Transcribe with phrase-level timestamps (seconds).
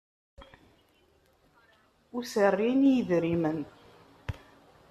[2.15, 3.59] Ur serrin i yedrimen.